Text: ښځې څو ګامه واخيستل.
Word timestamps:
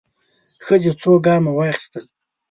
ښځې 0.65 0.91
څو 1.01 1.11
ګامه 1.25 1.51
واخيستل. 1.55 2.05